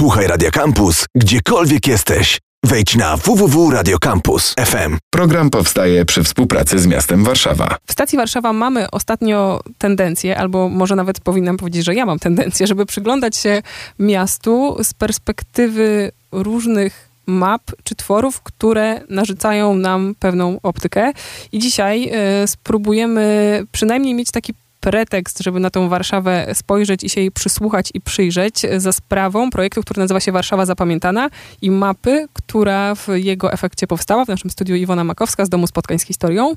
[0.00, 2.38] Słuchaj Radio Campus, gdziekolwiek jesteś.
[2.64, 4.98] Wejdź na www.radiocampus.fm.
[5.10, 7.76] Program powstaje przy współpracy z miastem Warszawa.
[7.86, 12.66] W stacji Warszawa mamy ostatnio tendencję, albo może nawet powinnam powiedzieć, że ja mam tendencję,
[12.66, 13.62] żeby przyglądać się
[13.98, 21.12] miastu z perspektywy różnych map czy tworów, które narzucają nam pewną optykę.
[21.52, 22.10] I dzisiaj
[22.44, 27.90] y, spróbujemy przynajmniej mieć taki pretekst, żeby na tą Warszawę spojrzeć i się jej przysłuchać
[27.94, 31.30] i przyjrzeć za sprawą projektu, który nazywa się Warszawa Zapamiętana
[31.62, 34.24] i mapy, która w jego efekcie powstała.
[34.24, 36.54] W naszym studiu Iwona Makowska z Domu Spotkań z Historią.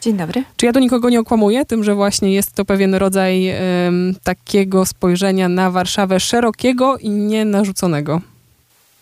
[0.00, 0.44] Dzień dobry.
[0.56, 3.50] Czy ja do nikogo nie okłamuję tym, że właśnie jest to pewien rodzaj
[3.84, 8.20] um, takiego spojrzenia na Warszawę szerokiego i nienarzuconego?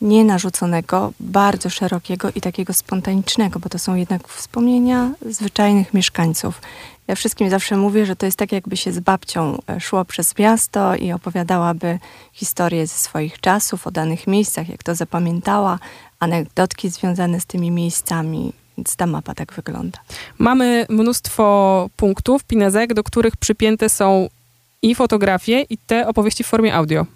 [0.01, 6.61] Nienarzuconego, bardzo szerokiego i takiego spontanicznego, bo to są jednak wspomnienia zwyczajnych mieszkańców.
[7.09, 10.39] Ja wszystkim zawsze mówię, że to jest tak, jakby się z babcią e, szło przez
[10.39, 11.99] miasto i opowiadałaby
[12.33, 15.79] historię ze swoich czasów, o danych miejscach, jak to zapamiętała,
[16.19, 18.53] anegdotki związane z tymi miejscami.
[18.79, 19.99] Więc ta mapa tak wygląda.
[20.39, 24.29] Mamy mnóstwo punktów, pinezek, do których przypięte są
[24.83, 27.07] i fotografie, i te opowieści w formie audio.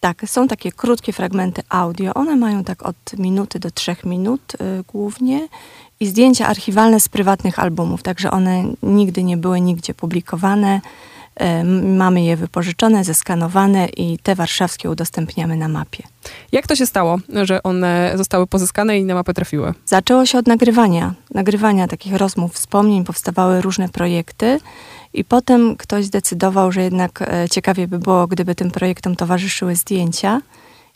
[0.00, 2.14] Tak, są takie krótkie fragmenty audio.
[2.14, 5.48] One mają tak od minuty do trzech minut y, głównie
[6.00, 10.80] i zdjęcia archiwalne z prywatnych albumów, także one nigdy nie były nigdzie publikowane.
[11.82, 16.02] Mamy je wypożyczone, zeskanowane i te warszawskie udostępniamy na mapie.
[16.52, 19.74] Jak to się stało, że one zostały pozyskane i na mapę trafiły?
[19.86, 21.14] Zaczęło się od nagrywania.
[21.34, 24.60] Nagrywania takich rozmów, wspomnień, powstawały różne projekty
[25.12, 30.40] i potem ktoś zdecydował, że jednak e, ciekawie by było, gdyby tym projektom towarzyszyły zdjęcia.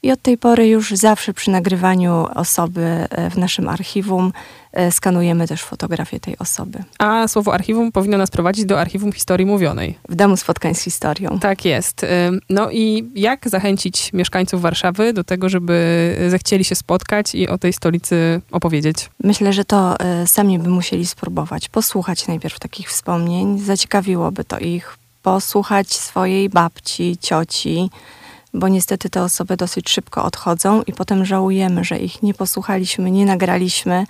[0.02, 4.32] I od tej pory już zawsze przy nagrywaniu osoby e, w naszym archiwum
[4.72, 6.84] e, skanujemy też fotografię tej osoby.
[6.98, 9.98] A słowo archiwum powinno nas prowadzić do archiwum historii mówionej.
[10.08, 11.38] W domu spotkań z historią.
[11.38, 12.06] Tak jest.
[12.50, 17.72] No i jak zachęcić mieszkańców Warszawy do tego, żeby zechcieli się spotkać i o tej
[17.72, 19.10] stolicy opowiedzieć?
[19.24, 21.68] Myślę, że to e, sami by musieli spróbować.
[21.68, 23.58] Posłuchać najpierw takich wspomnień.
[23.58, 24.96] Zaciekawiłoby to ich.
[25.22, 27.90] Posłuchać swojej babci, cioci,
[28.54, 33.26] bo niestety te osoby dosyć szybko odchodzą i potem żałujemy, że ich nie posłuchaliśmy, nie
[33.26, 34.06] nagraliśmy.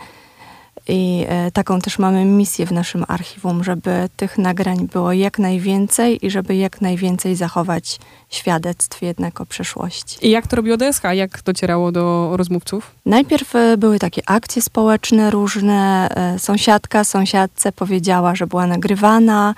[0.89, 6.27] I e, taką też mamy misję w naszym archiwum, żeby tych nagrań było jak najwięcej
[6.27, 10.27] i żeby jak najwięcej zachować świadectw jednak o przeszłości.
[10.27, 11.03] I jak to robiło DSH?
[11.13, 12.91] Jak docierało do rozmówców?
[13.07, 16.09] Najpierw e, były takie akcje społeczne różne.
[16.11, 19.55] E, sąsiadka sąsiadce powiedziała, że była nagrywana.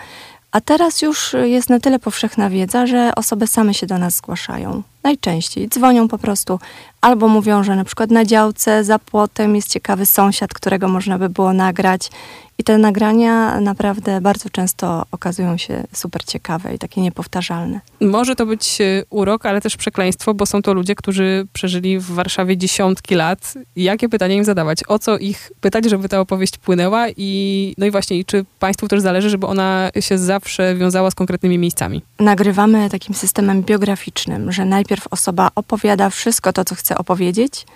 [0.53, 4.83] A teraz już jest na tyle powszechna wiedza, że osoby same się do nas zgłaszają.
[5.05, 6.59] Najczęściej dzwonią po prostu
[7.01, 11.29] albo mówią, że na przykład na działce za płotem jest ciekawy sąsiad, którego można by
[11.29, 12.11] było nagrać
[12.59, 17.81] i te nagrania naprawdę bardzo często okazują się super ciekawe i takie niepowtarzalne.
[18.01, 22.11] Może to być e, urok, ale też przekleństwo, bo są to ludzie, którzy przeżyli w
[22.11, 23.55] Warszawie dziesiątki lat.
[23.77, 24.79] Jakie pytania im zadawać?
[24.89, 27.07] O co ich pytać, żeby ta opowieść płynęła?
[27.17, 31.59] I, no i właśnie, czy Państwu też zależy, żeby ona się zawsze wiązała z konkretnymi
[31.59, 32.03] miejscami?
[32.21, 37.67] Nagrywamy takim systemem biograficznym, że najpierw osoba opowiada wszystko to, co chce opowiedzieć,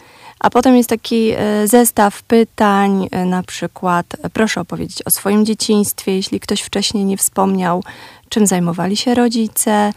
[0.40, 5.46] a potem jest taki e, zestaw pytań, e, na przykład e, proszę opowiedzieć o swoim
[5.46, 7.82] dzieciństwie, jeśli ktoś wcześniej nie wspomniał,
[8.28, 9.92] czym zajmowali się rodzice,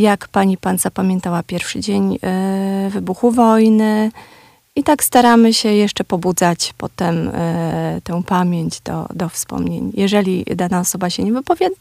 [0.00, 2.18] jak pani pan zapamiętała pierwszy dzień
[2.90, 4.10] wybuchu wojny,
[4.76, 9.92] i tak staramy się jeszcze pobudzać potem e, tę pamięć do, do wspomnień.
[9.94, 11.32] Jeżeli dana osoba się nie,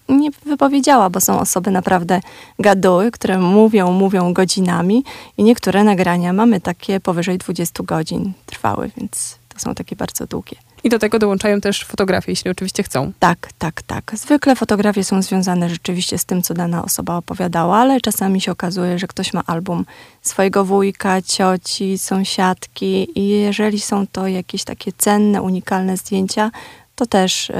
[0.09, 2.21] nie wypowiedziała, bo są osoby naprawdę
[2.59, 5.03] gaduły, które mówią, mówią godzinami
[5.37, 10.55] i niektóre nagrania mamy takie powyżej 20 godzin trwały, więc to są takie bardzo długie.
[10.83, 13.11] I do tego dołączają też fotografie, jeśli oczywiście chcą.
[13.19, 14.11] Tak, tak, tak.
[14.15, 18.99] Zwykle fotografie są związane rzeczywiście z tym, co dana osoba opowiadała, ale czasami się okazuje,
[18.99, 19.85] że ktoś ma album
[20.21, 26.51] swojego wujka, cioci, sąsiadki i jeżeli są to jakieś takie cenne, unikalne zdjęcia,
[26.95, 27.53] to też y,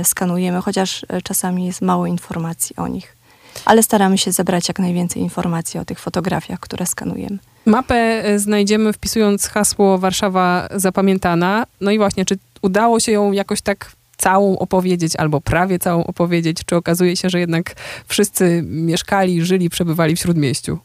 [0.00, 3.19] y, skanujemy, chociaż e, czasami jest mało informacji o nich.
[3.64, 7.38] Ale staramy się zebrać jak najwięcej informacji o tych fotografiach, które skanujemy.
[7.66, 11.66] Mapę znajdziemy wpisując hasło Warszawa zapamiętana.
[11.80, 16.58] No i właśnie, czy udało się ją jakoś tak całą opowiedzieć, albo prawie całą opowiedzieć,
[16.66, 17.74] czy okazuje się, że jednak
[18.06, 20.78] wszyscy mieszkali, żyli, przebywali w Śródmieściu?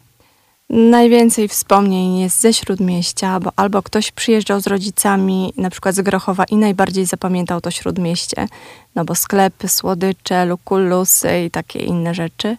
[0.69, 6.43] Najwięcej wspomnień jest ze Śródmieścia, bo albo ktoś przyjeżdżał z rodzicami, na przykład z Grochowa
[6.43, 8.47] i najbardziej zapamiętał to Śródmieście,
[8.95, 12.57] no bo sklepy, słodycze, lukulusy i takie inne rzeczy.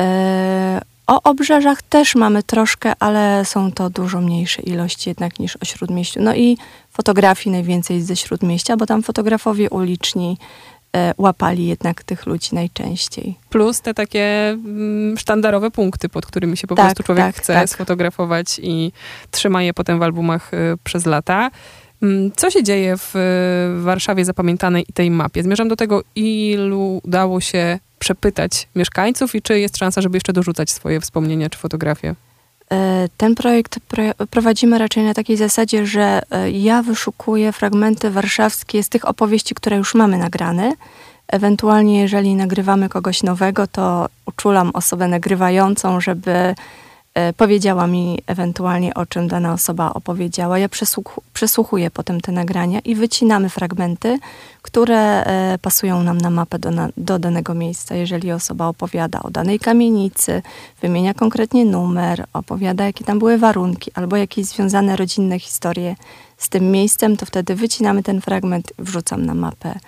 [0.00, 5.64] E, o obrzeżach też mamy troszkę, ale są to dużo mniejsze ilości jednak niż o
[5.64, 6.20] Śródmieściu.
[6.22, 6.58] No i
[6.90, 10.38] fotografii najwięcej ze Śródmieścia, bo tam fotografowie uliczni
[11.18, 13.34] łapali jednak tych ludzi najczęściej.
[13.50, 17.54] Plus te takie mm, sztandarowe punkty, pod którymi się po Tak, prostu człowiek tak, chce
[17.54, 17.68] tak.
[17.68, 18.92] sfotografować i
[19.30, 21.50] trzyma je potem w albumach y, przez lata.
[22.02, 23.14] Mm, Co się dzieje w
[23.82, 25.42] Warszawie zapamiętanej i tej mapie?
[25.42, 30.70] Zmierzam do tego, ilu udało się przepytać mieszkańców i czy jest szansa, żeby jeszcze dorzucać
[30.70, 32.14] swoje wspomnienia czy fotografie?
[32.72, 38.82] E, Ten projekt pro- prowadzimy raczej na takiej zasadzie, że e, ja wyszukuję fragmenty warszawskie
[38.82, 40.72] z tych opowieści, które już mamy nagrane.
[41.28, 46.54] Ewentualnie, jeżeli nagrywamy kogoś nowego, to uczulam osobę nagrywającą, żeby
[47.36, 50.58] powiedziała mi ewentualnie, o czym dana osoba opowiedziała.
[50.58, 54.18] Ja przesłuch- przesłuchuję potem te nagrania i wycinamy fragmenty,
[54.62, 57.94] które e, pasują nam na mapę do, na, do danego miejsca.
[57.94, 60.42] Jeżeli osoba opowiada o danej kamienicy,
[60.82, 65.96] wymienia konkretnie numer, opowiada, jakie tam były warunki, albo jakieś związane rodzinne historie
[66.38, 69.78] z tym miejscem, to wtedy wycinamy ten fragment, wrzucam na mapę.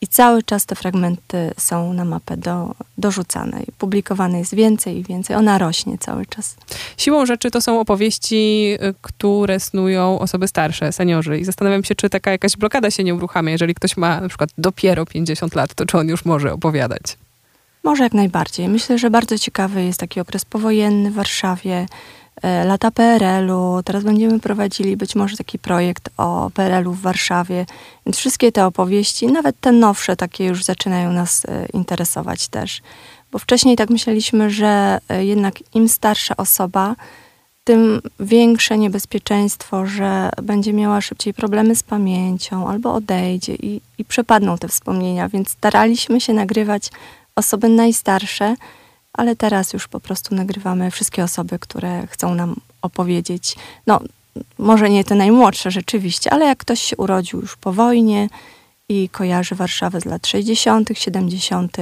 [0.00, 3.62] I cały czas te fragmenty są na mapę do, dorzucane.
[3.78, 5.36] Publikowane jest więcej i więcej.
[5.36, 6.56] Ona rośnie cały czas.
[6.96, 11.38] Siłą rzeczy to są opowieści, y, które snują osoby starsze, seniorzy.
[11.38, 13.52] I zastanawiam się, czy taka jakaś blokada się nie uruchamia.
[13.52, 17.16] Jeżeli ktoś ma na przykład dopiero 50 lat, to czy on już może opowiadać?
[17.84, 18.68] Może jak najbardziej.
[18.68, 21.86] Myślę, że bardzo ciekawy jest taki okres powojenny w Warszawie,
[22.64, 23.82] lata PRL-u.
[23.82, 27.66] Teraz będziemy prowadzili być może taki projekt o PRL-u w Warszawie.
[28.06, 32.82] Więc wszystkie te opowieści, nawet te nowsze, takie już zaczynają nas e, interesować też.
[33.32, 36.94] Bo wcześniej tak myśleliśmy, że e, jednak im starsza osoba,
[37.64, 44.58] tym większe niebezpieczeństwo, że będzie miała szybciej problemy z pamięcią albo odejdzie i, i przepadną
[44.58, 45.28] te wspomnienia.
[45.28, 46.90] Więc staraliśmy się nagrywać
[47.36, 48.54] osoby najstarsze,
[49.12, 53.56] ale teraz już po prostu nagrywamy wszystkie osoby, które chcą nam opowiedzieć.
[53.86, 54.00] No,
[54.58, 58.28] może nie te najmłodsze rzeczywiście, ale jak ktoś się urodził już po wojnie
[58.88, 61.76] i kojarzy Warszawę z lat 60., 70.,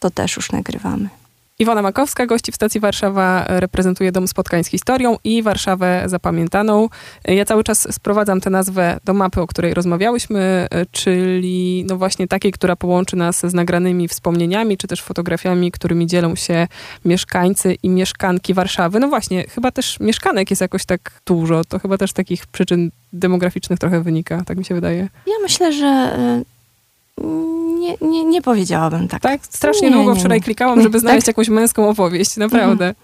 [0.00, 1.08] to też już nagrywamy.
[1.58, 6.88] Iwona Makowska, gości w stacji Warszawa, reprezentuje Dom Spotkań z Historią i Warszawę Zapamiętaną.
[7.24, 12.52] Ja cały czas sprowadzam tę nazwę do mapy, o której rozmawiałyśmy, czyli no właśnie takiej,
[12.52, 16.66] która połączy nas z nagranymi wspomnieniami, czy też fotografiami, którymi dzielą się
[17.04, 19.00] mieszkańcy i mieszkanki Warszawy.
[19.00, 21.64] No właśnie, chyba też mieszkanek jest jakoś tak dużo.
[21.64, 25.08] To chyba też takich przyczyn demograficznych trochę wynika, tak mi się wydaje.
[25.26, 26.16] Ja myślę, że
[27.78, 29.22] nie, nie, nie powiedziałabym tak.
[29.22, 29.40] Tak?
[29.50, 30.42] Strasznie Nie, długo nie, wczoraj nie.
[30.44, 31.00] klikałam, żeby Tak?
[31.00, 32.94] znaleźć jakąś męską opowieść, naprawdę.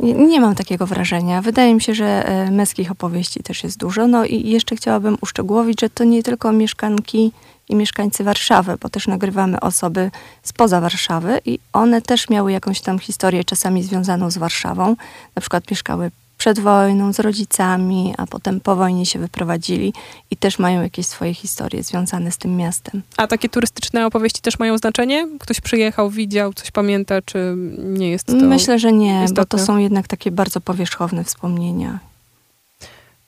[0.00, 1.42] Nie, nie mam takiego wrażenia.
[1.42, 4.06] Wydaje mi się, że e, męskich opowieści też jest dużo.
[4.06, 7.32] No i jeszcze chciałabym uszczegółowić, że to nie tylko mieszkanki
[7.68, 10.10] i mieszkańcy Warszawy, bo też nagrywamy osoby
[10.42, 14.96] spoza Warszawy i one też miały jakąś tam historię czasami związaną z Warszawą.
[15.36, 19.92] Na przykład mieszkały przed wojną z rodzicami, a potem po wojnie się wyprowadzili
[20.30, 23.02] i też mają jakieś swoje historie związane z tym miastem.
[23.16, 25.28] A takie turystyczne opowieści też mają znaczenie?
[25.40, 28.32] Ktoś przyjechał, widział, coś pamięta, czy nie jest to...
[28.32, 29.58] Myślę, że nie, bo istotne.
[29.58, 31.98] to są jednak takie bardzo powierzchowne wspomnienia.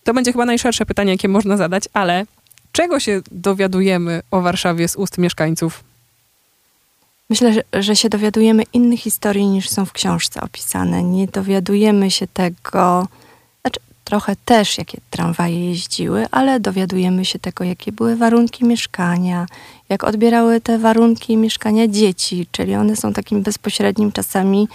[0.04, 2.24] To będzie chyba najszersze pytanie, jakie można zadać, ale
[2.72, 5.84] czego się dowiadujemy o Warszawie z ust mieszkańców?
[7.32, 11.02] Myślę, że, się dowiadujemy innych historii niż są w książce opisane.
[11.02, 13.08] Nie dowiadujemy się tego,
[13.62, 19.46] znaczy trochę też, jakie tramwaje jeździły, ale dowiadujemy się tego, jakie były warunki mieszkania,
[19.88, 24.68] jak odbierały te warunki mieszkania dzieci, czyli one są takim bezpośrednim czasami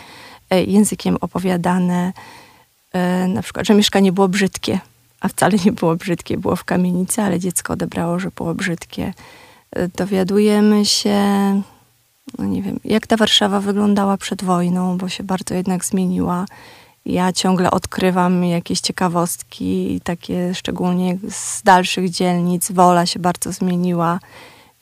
[0.49, 2.13] e, językiem opowiadane.
[2.93, 4.79] E, Na przykład, że mieszkanie było brzydkie,
[5.19, 9.13] a wcale nie było brzydkie, było w kamienicy, ale dziecko odebrało, że było brzydkie.
[9.71, 11.21] E, Dowiadujemy się,
[12.37, 16.45] no nie wiem, jak ta Warszawa wyglądała przed wojną, bo się bardzo jednak zmieniła.
[17.05, 22.71] Ja ciągle odkrywam jakieś ciekawostki, takie szczególnie z dalszych dzielnic.
[22.71, 24.19] Wola się bardzo zmieniła,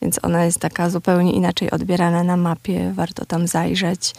[0.02, 2.92] więc ona jest taka zupełnie inaczej odbierana na mapie.
[2.94, 4.14] Warto tam zajrzeć.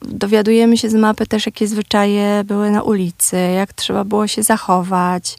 [0.00, 5.36] Dowiadujemy się z mapy też, jakie zwyczaje były na ulicy, jak trzeba było się zachować,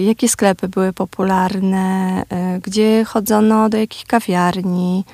[0.00, 5.04] jakie sklepy były popularne, e, gdzie chodzono do jakich kawiarni.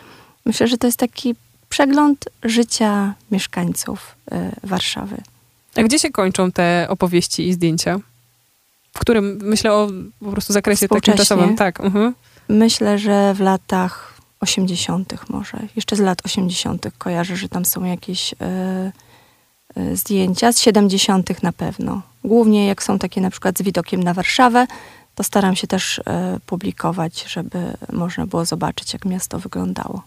[0.45, 1.35] Myślę, że to jest taki
[1.69, 5.17] przegląd życia mieszkańców e, Warszawy.
[5.77, 7.99] A gdzie się kończą te opowieści i zdjęcia?
[8.95, 9.89] W którym, myślę o
[10.21, 11.57] po prostu zakresie takim czasowym.
[11.57, 12.15] Tak, mhm.
[12.49, 15.15] Myślę, że w latach 80.
[15.29, 16.87] może, jeszcze z lat 80.
[16.99, 18.93] kojarzę, że tam są jakieś e,
[19.77, 21.43] e, zdjęcia, z 70.
[21.43, 22.03] na pewno.
[22.25, 24.67] Głównie jak są takie na przykład z widokiem na Warszawę,
[25.15, 27.59] to staram się też e, publikować, żeby
[27.93, 30.03] można było zobaczyć, jak miasto wyglądało.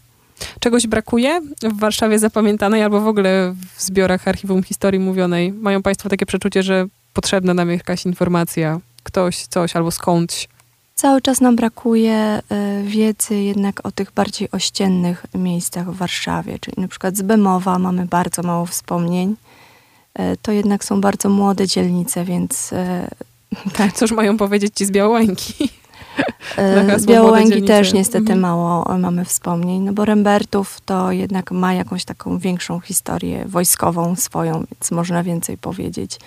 [0.60, 5.53] Czegoś brakuje w Warszawie zapamiętanej albo w ogóle w zbiorach archiwum historii mówionej?
[5.53, 10.48] Mają Państwo takie przeczucie, że potrzebna nam jakaś informacja, ktoś, coś albo skądś?
[10.95, 16.81] Cały czas nam brakuje y, wiedzy jednak o tych bardziej ościennych miejscach w Warszawie, czyli
[16.81, 19.36] na przykład z Bemowa mamy bardzo mało wspomnień.
[20.19, 22.75] Y, to jednak są bardzo młode dzielnice, więc y,
[23.77, 23.93] tak.
[23.93, 25.53] Cóż mają powiedzieć ci z Białołęki?
[26.98, 28.39] z Białołęki też niestety mhm.
[28.39, 34.53] mało mamy wspomnień, no bo Rembertów to jednak ma jakąś taką większą historię wojskową swoją,
[34.53, 36.19] więc można więcej powiedzieć.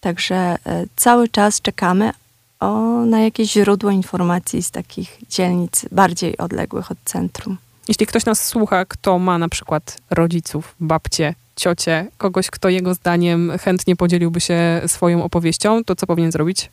[0.00, 0.56] Także
[0.96, 2.12] cały czas czekamy,
[2.60, 7.56] o, na jakieś źródło informacji z takich dzielnic bardziej odległych od centrum.
[7.88, 13.52] Jeśli ktoś nas słucha, kto ma na przykład rodziców, babcie, ciocie, kogoś, kto jego zdaniem
[13.60, 16.70] chętnie podzieliłby się swoją opowieścią, to co powinien zrobić?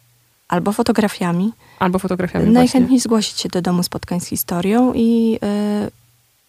[0.48, 1.52] Albo fotografiami.
[1.80, 2.52] Albo fotografiami.
[2.52, 3.00] Najchętniej właśnie.
[3.00, 5.40] zgłosić się do domu spotkań z historią i
[5.88, 5.92] y,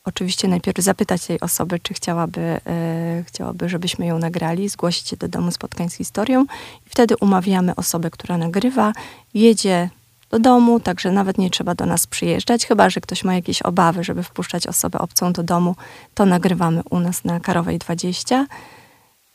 [0.05, 5.29] oczywiście najpierw zapytać tej osoby, czy chciałaby, e, chciałaby, żebyśmy ją nagrali, zgłosić się do
[5.29, 6.43] domu spotkań z historią
[6.87, 8.93] i wtedy umawiamy osobę, która nagrywa,
[9.35, 9.91] jedzie
[10.33, 14.05] do domu, także nawet nie trzeba do nas przyjeżdżać, chyba że ktoś ma jakieś obawy,
[14.05, 15.77] żeby wpuszczać osobę obcą do domu,
[16.15, 18.47] to nagrywamy u nas na Karowej 20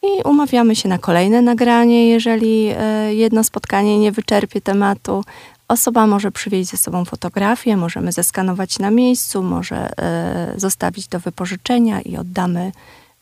[0.03, 5.23] i umawiamy się na kolejne nagranie, jeżeli e, jedno spotkanie nie wyczerpie tematu,
[5.67, 12.01] Osoba może przywieźć ze sobą fotografię, możemy zeskanować na miejscu, może e, zostawić do wypożyczenia
[12.01, 12.71] i oddamy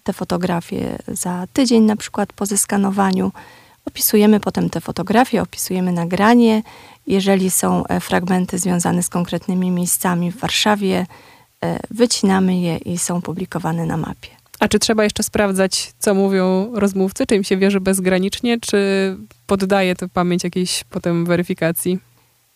[0.03, 3.31] te fotografie za tydzień, na przykład po zeskanowaniu.
[3.85, 6.63] Opisujemy potem te fotografie, opisujemy nagranie.
[7.07, 11.05] Jeżeli są e, fragmenty związane z konkretnymi miejscami w Warszawie,
[11.63, 14.29] e, wycinamy je i są publikowane na mapie.
[14.59, 17.25] A czy trzeba jeszcze sprawdzać, co mówią rozmówcy?
[17.25, 18.77] Czy im się wierzy bezgranicznie, czy
[19.47, 21.99] poddaje to pamięć jakiejś potem weryfikacji?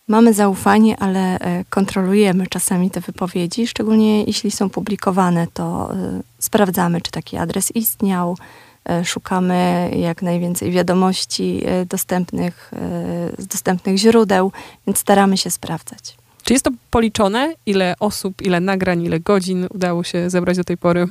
[0.08, 5.92] Mamy zaufanie, ale e, kontrolujemy czasami te wypowiedzi, szczególnie jeśli są publikowane, to
[6.38, 8.36] sprawdzamy, czy taki adres istniał,
[9.04, 12.70] szukamy jak najwięcej wiadomości dostępnych,
[13.38, 14.52] z dostępnych źródeł,
[14.86, 16.16] więc staramy się sprawdzać.
[16.44, 17.54] Czy jest to policzone?
[17.66, 21.08] Ile osób, ile nagrań, ile godzin udało się zebrać do tej pory?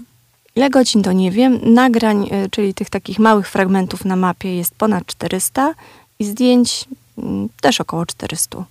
[0.56, 1.60] Ile godzin to nie wiem.
[1.64, 5.74] Nagrań, czyli tych takich małych fragmentów na mapie jest ponad 400
[6.20, 6.86] i zdjęć
[7.18, 8.64] mm, też około 400.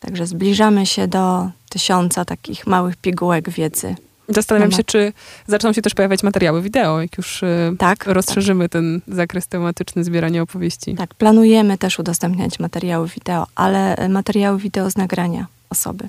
[0.00, 3.96] Także zbliżamy się do tysiąca takich małych pigułek wiedzy.
[4.28, 5.12] Zastanawiam się, czy
[5.46, 8.72] zaczną się też pojawiać materiały wideo, jak już y, tak, rozszerzymy tak.
[8.72, 10.94] ten zakres tematyczny zbierania opowieści.
[10.94, 16.08] Tak, planujemy też udostępniać materiały wideo, ale y, materiały wideo z nagrania osoby.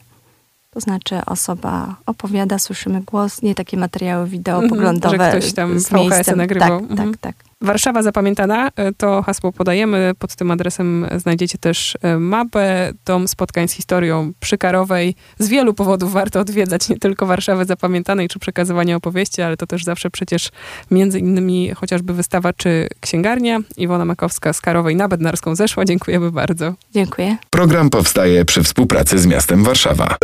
[0.72, 5.32] To znaczy osoba opowiada, słyszymy głos, nie takie materiały wideo -hmm, poglądowe.
[5.32, 6.80] Że ktoś tam VHS nagrywał.
[6.82, 7.18] Tak, mm -hmm.
[7.18, 7.47] tak, tak.
[7.62, 10.12] Warszawa zapamiętana, e, to hasło podajemy.
[10.20, 15.16] Pod tym adresem znajdziecie też e, mapę, dom spotkań z historią przykarowej.
[15.40, 19.84] Z wielu powodów warto odwiedzać nie tylko Warszawę zapamiętanej czy przekazywanie opowieści, ale to też
[19.84, 20.50] zawsze przecież
[20.92, 23.60] między innymi chociażby wystawa czy księgarnia.
[23.78, 25.86] Iwona Makowska z Karowej na Bednarską zeszła.
[25.86, 26.74] Dziękujemy bardzo.
[26.94, 27.38] Dziękuję.
[27.50, 30.16] Program powstaje przy współpracy z miastem Warszawa.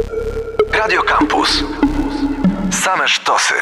[0.73, 1.63] Radio Campus.
[2.71, 3.53] Same sztosy.